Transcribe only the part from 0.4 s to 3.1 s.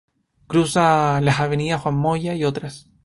Cruza las avenida Juan Moya y otras.